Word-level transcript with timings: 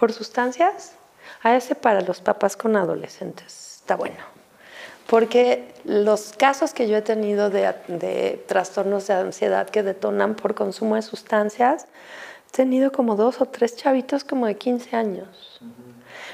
por 0.00 0.14
sustancias, 0.14 0.94
a 1.42 1.54
ese 1.54 1.74
para 1.74 2.00
los 2.00 2.22
papás 2.22 2.56
con 2.56 2.74
adolescentes 2.74 3.80
está 3.82 3.96
bueno. 3.96 4.16
Porque 5.06 5.74
los 5.84 6.32
casos 6.38 6.72
que 6.72 6.88
yo 6.88 6.96
he 6.96 7.02
tenido 7.02 7.50
de, 7.50 8.42
trastornos 8.48 9.06
de 9.08 9.14
ansiedad 9.14 9.68
que 9.68 9.82
detonan 9.82 10.36
por 10.36 10.54
consumo 10.54 10.94
de 10.94 11.02
sustancias, 11.02 11.86
he 12.48 12.56
tenido 12.56 12.92
como 12.92 13.14
dos 13.14 13.42
o 13.42 13.46
tres 13.46 13.76
chavitos 13.76 14.24
como 14.24 14.46
de 14.46 14.56
15 14.56 14.96
años. 14.96 15.60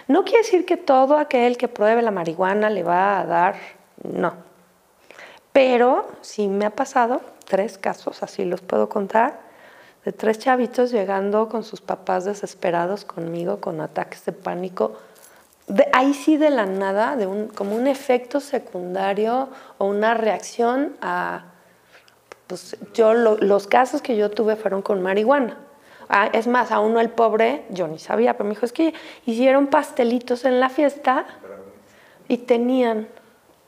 No 0.07 0.23
quiere 0.23 0.45
decir 0.45 0.65
que 0.65 0.77
todo 0.77 1.19
aquel 1.19 1.57
que 1.57 1.67
pruebe 1.67 2.03
la 2.03 2.13
marihuana 2.13 2.71
le 2.71 2.85
va 2.85 3.19
a 3.19 3.27
dar, 3.27 3.57
no. 4.05 4.35
Pero 5.53 6.09
sí 6.21 6.47
me 6.47 6.67
ha 6.67 6.71
pasado 6.71 7.21
tres 7.47 7.79
casos, 7.79 8.23
así 8.23 8.45
los 8.45 8.61
puedo 8.61 8.89
contar, 8.89 9.46
de 10.07 10.13
tres 10.13 10.39
chavitos 10.39 10.93
llegando 10.93 11.49
con 11.49 11.65
sus 11.65 11.81
papás 11.81 12.25
desesperados 12.25 13.05
conmigo, 13.05 13.61
con 13.61 13.81
ataques 13.81 14.25
de 14.25 14.31
pánico, 14.31 14.93
ahí 15.93 16.15
sí 16.15 16.37
de 16.37 16.51
la 16.51 16.65
nada, 16.65 17.17
de 17.17 17.27
un, 17.27 17.49
como 17.49 17.75
un 17.75 17.89
efecto 17.89 18.39
secundario 18.39 19.49
o 19.79 19.87
una 19.87 20.15
reacción 20.15 20.97
a, 21.03 21.47
pues 22.47 22.77
yo 22.95 23.15
los 23.15 23.67
casos 23.67 24.01
que 24.01 24.17
yo 24.17 24.31
tuve 24.31 24.55
fueron 24.55 24.81
con 24.81 25.03
marihuana. 25.03 25.59
Ah, 26.09 26.31
es 26.33 26.47
más, 26.47 26.71
a 26.71 26.79
uno 26.79 27.01
el 27.01 27.11
pobre, 27.11 27.65
yo 27.71 27.89
ni 27.89 27.99
sabía, 27.99 28.35
pero 28.35 28.45
me 28.45 28.51
dijo, 28.55 28.65
es 28.65 28.73
que 28.73 28.95
hicieron 29.25 29.67
pastelitos 29.67 30.45
en 30.45 30.61
la 30.61 30.69
fiesta 30.69 31.27
y 32.29 32.39
tenían, 32.39 33.09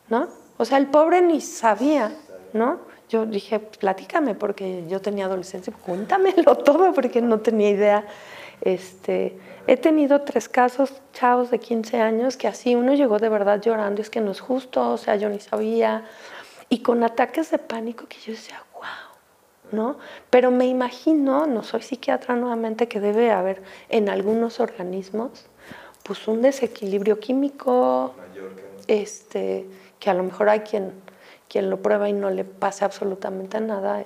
¿no? 0.09 0.29
O 0.57 0.65
sea, 0.65 0.79
el 0.79 0.87
pobre 0.87 1.21
ni 1.21 1.41
sabía, 1.41 2.13
¿no? 2.53 2.79
Yo 3.09 3.27
dije, 3.27 3.59
platícame, 3.59 4.35
porque 4.35 4.85
yo 4.89 5.01
tenía 5.01 5.27
adolescencia, 5.27 5.73
cuéntamelo 5.73 6.57
todo, 6.65 6.93
porque 6.93 7.21
no 7.23 7.41
tenía 7.41 7.71
idea. 7.71 8.07
Este, 8.61 9.39
He 9.69 9.77
tenido 9.77 10.23
tres 10.23 10.49
casos, 10.49 10.95
chavos 11.13 11.51
de 11.51 11.59
15 11.59 12.01
años, 12.01 12.39
que 12.39 12.49
así 12.49 12.75
uno 12.75 12.95
llegó 12.95 13.19
de 13.19 13.29
verdad 13.29 13.61
llorando, 13.61 14.01
es 14.01 14.09
que 14.09 14.23
no 14.23 14.31
es 14.31 14.41
justo, 14.41 14.93
o 14.93 14.97
sea, 14.97 15.17
yo 15.17 15.29
ni 15.29 15.41
sabía, 15.41 16.07
y 16.71 16.79
con 16.79 17.05
ataques 17.05 17.51
de 17.51 17.59
pánico 17.59 18.07
que 18.09 18.17
yo 18.17 18.33
decía, 18.33 18.65
wow, 18.73 19.73
¿no? 19.73 19.99
Pero 20.31 20.51
me 20.51 20.65
imagino, 20.65 21.47
no 21.47 21.63
soy 21.63 21.83
psiquiatra 21.83 22.35
nuevamente, 22.35 22.89
que 22.89 22.99
debe 22.99 23.31
haber 23.31 23.63
en 23.91 24.09
algunos 24.09 24.59
organismos, 24.59 25.45
pues 26.03 26.27
un 26.29 26.41
desequilibrio 26.41 27.21
químico, 27.21 28.15
este, 28.87 29.67
que 30.01 30.09
a 30.09 30.15
lo 30.15 30.23
mejor 30.23 30.49
hay 30.49 30.61
quien, 30.61 30.93
quien 31.49 31.71
lo 31.71 31.83
prueba 31.83 32.09
y 32.09 32.13
no 32.13 32.31
le 32.31 32.45
pasa 32.45 32.85
absolutamente 32.85 33.61
nada 33.61 34.05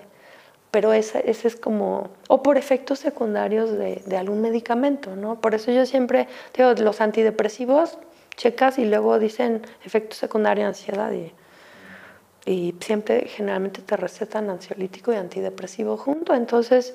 pero 0.72 0.94
ese, 0.94 1.30
ese, 1.30 1.48
es 1.48 1.56
como, 1.56 2.08
o 2.28 2.42
por 2.42 2.56
efectos 2.56 2.98
secundarios 2.98 3.70
de, 3.72 4.02
de, 4.06 4.16
algún 4.16 4.40
medicamento, 4.40 5.14
¿no? 5.14 5.38
Por 5.38 5.54
eso 5.54 5.70
yo 5.70 5.84
siempre 5.84 6.28
digo, 6.56 6.72
los 6.72 7.02
antidepresivos, 7.02 7.98
checas 8.36 8.78
y 8.78 8.86
luego 8.86 9.18
dicen 9.18 9.60
efecto 9.84 10.16
secundario 10.16 10.66
ansiedad 10.66 11.12
y, 11.12 11.30
y 12.46 12.74
siempre 12.80 13.26
generalmente 13.28 13.82
te 13.82 13.98
recetan 13.98 14.48
ansiolítico 14.48 15.12
y 15.12 15.16
antidepresivo 15.16 15.98
junto, 15.98 16.34
entonces 16.34 16.94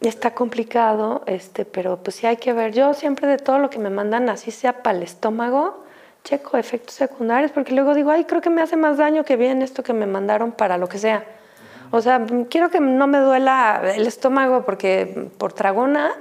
está 0.00 0.34
complicado, 0.34 1.24
este, 1.26 1.64
pero 1.64 1.98
pues 2.02 2.14
sí 2.14 2.26
hay 2.28 2.36
que 2.36 2.52
ver, 2.52 2.72
yo 2.72 2.94
siempre 2.94 3.26
de 3.26 3.38
todo 3.38 3.58
lo 3.58 3.70
que 3.70 3.80
me 3.80 3.90
mandan, 3.90 4.30
así 4.30 4.52
sea 4.52 4.84
para 4.84 4.96
el 4.96 5.02
estómago, 5.02 5.84
checo 6.24 6.56
efectos 6.56 6.94
secundarios, 6.94 7.50
porque 7.52 7.72
luego 7.72 7.94
digo, 7.94 8.10
ay, 8.10 8.24
creo 8.24 8.40
que 8.40 8.50
me 8.50 8.62
hace 8.62 8.76
más 8.76 8.98
daño 8.98 9.24
que 9.24 9.36
bien 9.36 9.62
esto 9.62 9.82
que 9.82 9.92
me 9.92 10.06
mandaron 10.06 10.52
para 10.52 10.78
lo 10.78 10.88
que 10.88 10.98
sea. 10.98 11.24
O 11.92 12.00
sea, 12.00 12.24
quiero 12.48 12.70
que 12.70 12.78
no 12.78 13.06
me 13.08 13.18
duela 13.18 13.82
el 13.94 14.06
estómago 14.06 14.64
porque 14.64 15.28
por 15.38 15.52
tragona 15.52 16.12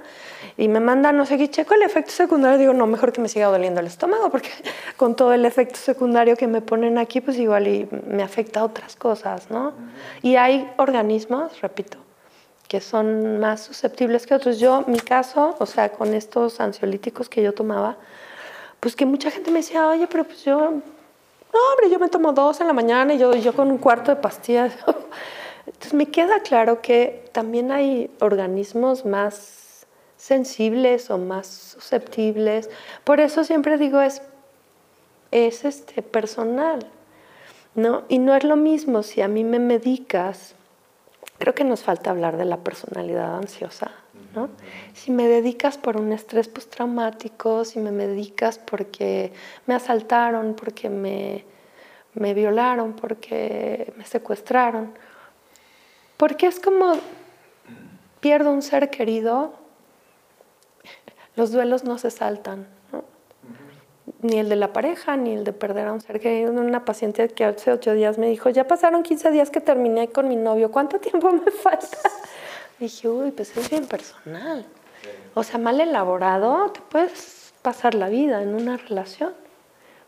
y 0.57 0.67
me 0.67 0.79
manda 0.79 1.11
no 1.11 1.25
sé 1.25 1.37
qué, 1.37 1.49
checo 1.49 1.75
el 1.75 1.83
efecto 1.83 2.11
secundario, 2.11 2.57
digo, 2.57 2.73
no, 2.73 2.87
mejor 2.87 3.11
que 3.11 3.21
me 3.21 3.29
siga 3.29 3.47
doliendo 3.47 3.79
el 3.79 3.87
estómago 3.87 4.31
porque 4.31 4.49
con 4.97 5.15
todo 5.15 5.33
el 5.33 5.45
efecto 5.45 5.77
secundario 5.77 6.35
que 6.35 6.47
me 6.47 6.61
ponen 6.61 6.97
aquí, 6.97 7.21
pues 7.21 7.37
igual 7.37 7.67
y 7.67 7.87
me 8.07 8.23
afecta 8.23 8.61
a 8.61 8.63
otras 8.63 8.95
cosas, 8.95 9.51
¿no? 9.51 9.73
Y 10.23 10.37
hay 10.37 10.71
organismos, 10.77 11.61
repito, 11.61 11.99
que 12.67 12.81
son 12.81 13.39
más 13.39 13.61
susceptibles 13.61 14.25
que 14.25 14.33
otros. 14.33 14.59
Yo, 14.59 14.83
mi 14.87 14.99
caso, 14.99 15.55
o 15.59 15.65
sea, 15.65 15.89
con 15.89 16.13
estos 16.13 16.59
ansiolíticos 16.59 17.29
que 17.29 17.43
yo 17.43 17.53
tomaba, 17.53 17.97
pues 18.79 18.95
que 18.95 19.05
mucha 19.05 19.31
gente 19.31 19.51
me 19.51 19.59
decía, 19.59 19.87
oye, 19.87 20.07
pero 20.07 20.23
pues 20.23 20.43
yo, 20.43 20.59
no, 20.59 21.59
hombre, 21.71 21.89
yo 21.91 21.99
me 21.99 22.09
tomo 22.09 22.33
dos 22.33 22.61
en 22.61 22.67
la 22.67 22.73
mañana 22.73 23.13
y 23.13 23.17
yo, 23.17 23.33
yo 23.35 23.53
con 23.53 23.69
un 23.69 23.77
cuarto 23.77 24.11
de 24.11 24.21
pastillas. 24.21 24.73
Entonces 25.65 25.93
me 25.93 26.07
queda 26.07 26.41
claro 26.41 26.81
que 26.81 27.25
también 27.31 27.71
hay 27.71 28.09
organismos 28.19 29.05
más 29.05 29.85
sensibles 30.17 31.09
o 31.09 31.17
más 31.17 31.47
susceptibles. 31.47 32.69
Por 33.03 33.19
eso 33.19 33.43
siempre 33.43 33.77
digo 33.77 34.01
es, 34.01 34.21
es 35.31 35.65
este, 35.65 36.01
personal. 36.01 36.85
¿no? 37.75 38.03
Y 38.09 38.19
no 38.19 38.35
es 38.35 38.43
lo 38.43 38.55
mismo 38.55 39.03
si 39.03 39.21
a 39.21 39.27
mí 39.27 39.43
me 39.43 39.59
medicas, 39.59 40.55
creo 41.37 41.53
que 41.55 41.63
nos 41.63 41.81
falta 41.81 42.11
hablar 42.11 42.37
de 42.37 42.45
la 42.45 42.57
personalidad 42.57 43.35
ansiosa. 43.37 43.91
¿No? 44.35 44.49
Si 44.93 45.11
me 45.11 45.27
dedicas 45.27 45.77
por 45.77 45.97
un 45.97 46.11
estrés 46.11 46.47
postraumático, 46.47 47.65
si 47.65 47.79
me 47.79 47.91
medicas 47.91 48.59
porque 48.59 49.33
me 49.65 49.73
asaltaron, 49.73 50.55
porque 50.55 50.89
me, 50.89 51.45
me 52.13 52.33
violaron, 52.33 52.93
porque 52.93 53.93
me 53.97 54.05
secuestraron, 54.05 54.93
porque 56.17 56.47
es 56.47 56.59
como 56.59 56.93
pierdo 58.19 58.51
un 58.51 58.61
ser 58.61 58.89
querido, 58.89 59.53
los 61.35 61.51
duelos 61.51 61.83
no 61.83 61.97
se 61.97 62.11
saltan, 62.11 62.67
ni 64.21 64.37
el 64.37 64.49
de 64.49 64.57
la 64.57 64.73
pareja, 64.73 65.15
ni 65.15 65.33
el 65.33 65.43
de 65.45 65.53
perder 65.53 65.87
a 65.87 65.93
un 65.93 66.01
ser 66.01 66.19
querido. 66.19 66.51
Una 66.51 66.83
paciente 66.83 67.29
que 67.29 67.45
hace 67.45 67.71
ocho 67.71 67.93
días 67.93 68.17
me 68.17 68.27
dijo, 68.27 68.49
ya 68.49 68.67
pasaron 68.67 69.03
15 69.03 69.31
días 69.31 69.49
que 69.49 69.61
terminé 69.61 70.09
con 70.09 70.27
mi 70.27 70.35
novio, 70.35 70.71
¿cuánto 70.71 70.99
tiempo 70.99 71.31
me 71.31 71.51
falta? 71.51 71.97
Dije, 72.85 73.09
uy, 73.09 73.31
pues 73.31 73.55
es 73.55 73.69
bien 73.69 73.85
personal. 73.85 74.65
O 75.33 75.43
sea, 75.43 75.57
mal 75.57 75.79
elaborado, 75.79 76.71
te 76.71 76.81
puedes 76.81 77.53
pasar 77.61 77.95
la 77.95 78.09
vida 78.09 78.41
en 78.41 78.55
una 78.55 78.77
relación. 78.77 79.33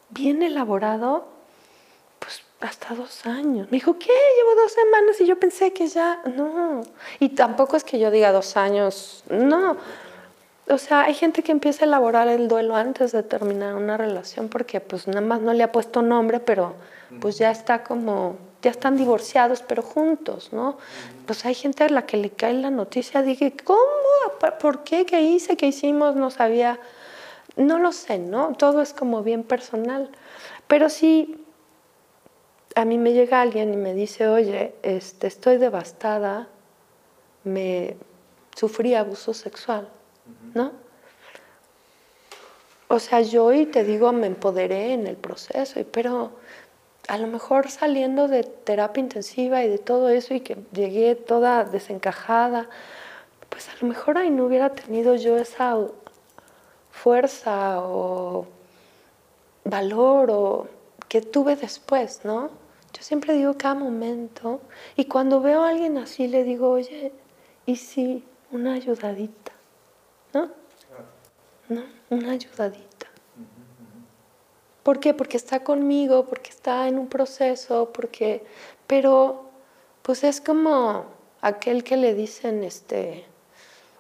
Bien 0.09 0.41
elaborado, 0.43 1.25
hasta 2.61 2.93
dos 2.93 3.25
años. 3.25 3.67
Me 3.71 3.77
dijo, 3.77 3.97
¿qué? 3.97 4.11
Llevo 4.37 4.61
dos 4.61 4.71
semanas 4.71 5.19
y 5.19 5.25
yo 5.25 5.39
pensé 5.39 5.73
que 5.73 5.87
ya, 5.87 6.21
no. 6.35 6.81
Y 7.19 7.29
tampoco 7.29 7.75
es 7.75 7.83
que 7.83 7.99
yo 7.99 8.11
diga 8.11 8.31
dos 8.31 8.55
años, 8.55 9.23
no. 9.29 9.77
O 10.69 10.77
sea, 10.77 11.01
hay 11.01 11.13
gente 11.15 11.43
que 11.43 11.51
empieza 11.51 11.83
a 11.83 11.87
elaborar 11.87 12.27
el 12.27 12.47
duelo 12.47 12.75
antes 12.75 13.11
de 13.11 13.23
terminar 13.23 13.75
una 13.75 13.97
relación 13.97 14.47
porque 14.47 14.79
pues 14.79 15.07
nada 15.07 15.21
más 15.21 15.41
no 15.41 15.53
le 15.53 15.63
ha 15.63 15.71
puesto 15.71 16.01
nombre, 16.01 16.39
pero 16.39 16.75
pues 17.19 17.37
ya 17.37 17.51
está 17.51 17.83
como, 17.83 18.37
ya 18.61 18.71
están 18.71 18.95
divorciados, 18.97 19.61
pero 19.61 19.81
juntos, 19.81 20.53
¿no? 20.53 20.77
Pues 21.25 21.45
hay 21.45 21.55
gente 21.55 21.83
a 21.83 21.89
la 21.89 22.05
que 22.05 22.17
le 22.17 22.29
cae 22.29 22.53
la 22.53 22.69
noticia, 22.69 23.21
dije, 23.21 23.55
¿cómo? 23.63 23.79
¿Por 24.59 24.83
qué? 24.83 25.05
¿Qué 25.05 25.21
hice? 25.21 25.57
¿Qué 25.57 25.67
hicimos? 25.67 26.15
No 26.15 26.29
sabía. 26.29 26.79
No 27.55 27.79
lo 27.79 27.91
sé, 27.91 28.19
¿no? 28.19 28.53
Todo 28.57 28.81
es 28.81 28.93
como 28.93 29.23
bien 29.23 29.43
personal. 29.43 30.09
Pero 30.67 30.89
sí, 30.89 31.43
a 32.75 32.85
mí 32.85 32.97
me 32.97 33.13
llega 33.13 33.41
alguien 33.41 33.73
y 33.73 33.77
me 33.77 33.93
dice, 33.93 34.27
oye, 34.27 34.75
este, 34.83 35.27
estoy 35.27 35.57
devastada, 35.57 36.47
me 37.43 37.97
sufrí 38.55 38.95
abuso 38.95 39.33
sexual, 39.33 39.89
¿no? 40.53 40.71
O 42.87 42.99
sea, 42.99 43.21
yo 43.21 43.53
y 43.53 43.65
te 43.65 43.83
digo, 43.83 44.11
me 44.11 44.27
empoderé 44.27 44.93
en 44.93 45.07
el 45.07 45.15
proceso, 45.15 45.81
pero 45.91 46.31
a 47.07 47.17
lo 47.17 47.27
mejor 47.27 47.69
saliendo 47.69 48.27
de 48.27 48.43
terapia 48.43 49.01
intensiva 49.01 49.63
y 49.63 49.69
de 49.69 49.79
todo 49.79 50.09
eso 50.09 50.33
y 50.33 50.41
que 50.41 50.57
llegué 50.71 51.15
toda 51.15 51.63
desencajada, 51.63 52.69
pues 53.49 53.69
a 53.69 53.73
lo 53.81 53.87
mejor 53.87 54.17
ahí 54.17 54.29
no 54.29 54.45
hubiera 54.45 54.69
tenido 54.69 55.15
yo 55.15 55.37
esa 55.37 55.77
fuerza 56.91 57.81
o 57.81 58.47
valor 59.63 60.31
o 60.31 60.67
que 61.07 61.21
tuve 61.21 61.55
después, 61.55 62.21
¿no? 62.23 62.49
Yo 62.93 63.03
siempre 63.03 63.33
digo 63.33 63.55
cada 63.57 63.75
momento 63.75 64.61
y 64.95 65.05
cuando 65.05 65.41
veo 65.41 65.63
a 65.63 65.69
alguien 65.69 65.97
así 65.97 66.27
le 66.27 66.43
digo, 66.43 66.69
oye, 66.69 67.11
¿y 67.65 67.77
si 67.77 68.23
una 68.51 68.73
ayudadita? 68.73 69.51
¿No? 70.33 70.49
¿No? 71.69 71.83
Una 72.09 72.31
ayudadita. 72.31 72.90
¿Por 74.83 74.99
qué? 74.99 75.13
Porque 75.13 75.37
está 75.37 75.63
conmigo, 75.63 76.25
porque 76.25 76.49
está 76.49 76.87
en 76.87 76.97
un 76.97 77.07
proceso, 77.07 77.91
porque... 77.93 78.43
Pero 78.87 79.51
pues 80.01 80.23
es 80.23 80.41
como 80.41 81.05
aquel 81.41 81.83
que 81.83 81.97
le 81.97 82.13
dicen, 82.13 82.63
este, 82.63 83.25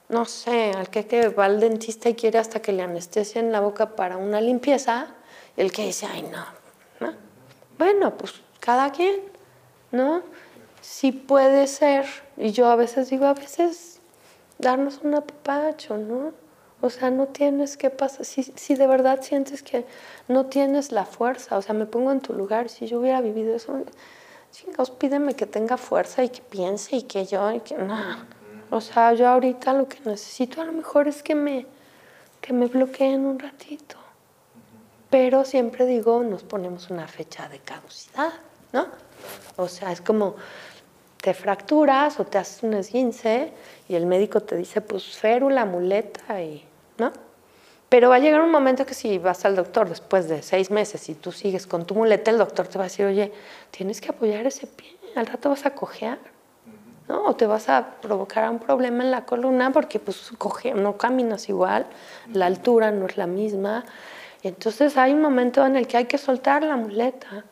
no 0.09 0.25
sé, 0.25 0.71
al 0.71 0.89
que, 0.89 1.29
va 1.29 1.45
al 1.45 1.59
dentista 1.59 2.09
y 2.09 2.15
quiere 2.15 2.39
hasta 2.39 2.61
que 2.61 2.73
le 2.73 2.83
anestesien 2.83 3.51
la 3.51 3.59
boca 3.59 3.95
para 3.95 4.17
una 4.17 4.41
limpieza, 4.41 5.15
el 5.57 5.71
que 5.71 5.85
dice, 5.85 6.07
ay 6.11 6.23
no, 6.23 6.45
¿no? 6.99 7.13
Bueno, 7.77 8.17
pues 8.17 8.33
cada 8.59 8.91
quien, 8.91 9.21
¿no? 9.91 10.23
Sí 10.81 11.11
puede 11.11 11.67
ser, 11.67 12.05
y 12.37 12.51
yo 12.51 12.67
a 12.67 12.75
veces 12.75 13.09
digo, 13.09 13.25
a 13.25 13.33
veces 13.33 13.99
darnos 14.57 14.99
un 15.03 15.15
apapacho, 15.15 15.97
¿no? 15.97 16.33
O 16.81 16.89
sea, 16.89 17.11
no 17.11 17.27
tienes 17.27 17.77
que 17.77 17.91
pasar, 17.91 18.25
si, 18.25 18.43
si 18.43 18.75
de 18.75 18.87
verdad 18.87 19.21
sientes 19.21 19.61
que 19.61 19.85
no 20.27 20.47
tienes 20.47 20.91
la 20.91 21.05
fuerza, 21.05 21.57
o 21.57 21.61
sea, 21.61 21.75
me 21.75 21.85
pongo 21.85 22.11
en 22.11 22.21
tu 22.21 22.33
lugar, 22.33 22.69
si 22.69 22.87
yo 22.87 22.99
hubiera 22.99 23.21
vivido 23.21 23.55
eso, 23.55 23.83
chingados, 24.51 24.89
pídeme 24.89 25.35
que 25.35 25.45
tenga 25.45 25.77
fuerza 25.77 26.23
y 26.23 26.29
que 26.29 26.41
piense 26.41 26.95
y 26.95 27.03
que 27.03 27.25
yo, 27.25 27.51
y 27.51 27.59
que 27.59 27.77
no. 27.77 27.97
O 28.71 28.81
sea, 28.81 29.13
yo 29.13 29.27
ahorita 29.27 29.73
lo 29.73 29.87
que 29.87 29.99
necesito 30.05 30.61
a 30.61 30.65
lo 30.65 30.71
mejor 30.71 31.07
es 31.07 31.21
que 31.21 31.35
me, 31.35 31.67
que 32.39 32.51
me 32.53 32.65
bloqueen 32.65 33.25
un 33.25 33.37
ratito. 33.37 33.97
Pero 35.09 35.43
siempre 35.45 35.85
digo, 35.85 36.23
nos 36.23 36.43
ponemos 36.43 36.89
una 36.89 37.07
fecha 37.07 37.47
de 37.49 37.59
caducidad, 37.59 38.31
¿no? 38.71 38.87
O 39.57 39.67
sea, 39.67 39.91
es 39.91 40.01
como 40.01 40.35
te 41.21 41.33
fracturas 41.33 42.19
o 42.19 42.25
te 42.25 42.39
haces 42.39 42.63
un 42.63 42.73
esguince 42.73 43.51
y 43.87 43.95
el 43.95 44.05
médico 44.05 44.41
te 44.41 44.55
dice, 44.55 44.81
pues 44.81 45.03
férula, 45.03 45.65
muleta 45.65 46.41
y, 46.41 46.65
Pero 47.91 48.09
va 48.09 48.15
a 48.15 48.19
llegar 48.19 48.41
un 48.41 48.51
momento 48.51 48.85
que 48.85 48.93
si 48.93 49.17
vas 49.17 49.43
al 49.43 49.55
doctor 49.55 49.89
después 49.89 50.29
de 50.29 50.41
seis 50.43 50.71
meses 50.71 51.09
y 51.09 51.13
tú 51.13 51.33
sigues 51.33 51.67
con 51.67 51.85
tu 51.85 51.93
muleta, 51.93 52.31
el 52.31 52.37
doctor 52.37 52.67
te 52.67 52.77
va 52.77 52.85
a 52.85 52.87
decir, 52.87 53.05
oye, 53.05 53.33
tienes 53.69 53.99
que 53.99 54.09
apoyar 54.09 54.47
ese 54.47 54.65
pie, 54.65 54.95
al 55.15 55.25
rato 55.25 55.49
vas 55.49 55.65
a 55.65 55.71
cojear, 55.71 56.17
¿no? 57.09 57.25
O 57.25 57.35
te 57.35 57.45
vas 57.45 57.67
a 57.67 57.95
provocar 58.01 58.49
un 58.49 58.59
problema 58.59 59.03
en 59.03 59.11
la 59.11 59.25
columna 59.25 59.71
porque 59.71 59.99
pues 59.99 60.31
coge, 60.37 60.73
no 60.73 60.97
caminas 60.97 61.49
igual, 61.49 61.85
la 62.31 62.45
altura 62.45 62.91
no 62.91 63.07
es 63.07 63.17
la 63.17 63.27
misma. 63.27 63.83
entonces 64.41 64.97
hay 64.97 65.11
un 65.11 65.21
momento 65.21 65.65
en 65.65 65.75
el 65.75 65.85
que 65.85 65.97
hay 65.97 66.05
que 66.05 66.17
soltar 66.17 66.63
la 66.63 66.77
muleta 66.77 67.43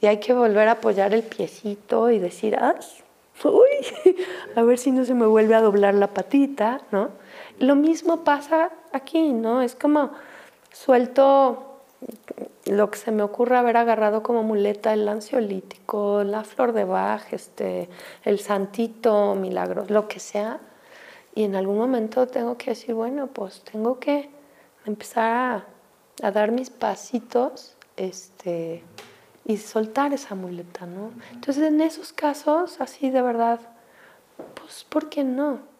y 0.00 0.06
hay 0.06 0.18
que 0.18 0.32
volver 0.32 0.68
a 0.68 0.72
apoyar 0.72 1.12
el 1.12 1.24
piecito 1.24 2.10
y 2.10 2.18
decir, 2.18 2.56
ay, 2.58 2.76
uy, 3.42 4.16
a 4.56 4.62
ver 4.62 4.78
si 4.78 4.90
no 4.90 5.04
se 5.04 5.14
me 5.14 5.26
vuelve 5.26 5.54
a 5.54 5.60
doblar 5.60 5.94
la 5.94 6.08
patita, 6.08 6.80
¿no? 6.90 7.10
Lo 7.58 7.74
mismo 7.74 8.24
pasa 8.24 8.70
aquí, 8.92 9.32
¿no? 9.32 9.62
Es 9.62 9.74
como 9.74 10.10
suelto 10.72 11.80
lo 12.66 12.90
que 12.90 12.98
se 12.98 13.10
me 13.10 13.22
ocurre 13.22 13.56
haber 13.56 13.76
agarrado 13.76 14.22
como 14.22 14.42
muleta, 14.42 14.92
el 14.92 15.08
ansiolítico, 15.08 16.24
la 16.24 16.44
flor 16.44 16.72
de 16.72 16.84
Bach, 16.84 17.32
este, 17.32 17.88
el 18.24 18.38
santito, 18.38 19.34
milagros, 19.34 19.90
lo 19.90 20.08
que 20.08 20.20
sea. 20.20 20.60
Y 21.34 21.44
en 21.44 21.56
algún 21.56 21.78
momento 21.78 22.26
tengo 22.26 22.56
que 22.56 22.70
decir, 22.70 22.94
bueno, 22.94 23.26
pues 23.26 23.62
tengo 23.62 23.98
que 23.98 24.30
empezar 24.86 25.32
a, 25.32 25.66
a 26.22 26.30
dar 26.30 26.52
mis 26.52 26.70
pasitos 26.70 27.76
este, 27.96 28.82
y 29.44 29.56
soltar 29.58 30.12
esa 30.12 30.34
muleta, 30.34 30.86
¿no? 30.86 31.12
Entonces 31.32 31.64
en 31.64 31.80
esos 31.80 32.12
casos, 32.12 32.80
así 32.80 33.10
de 33.10 33.22
verdad, 33.22 33.60
pues, 34.54 34.84
¿por 34.84 35.08
qué 35.08 35.24
no? 35.24 35.73